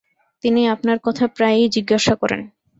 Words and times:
তিনি 0.43 0.61
আপনার 0.67 0.97
কথা 1.03 1.25
প্রায়ই 1.35 1.67
জিজ্ঞাসা 1.69 2.13
করেন। 2.15 2.41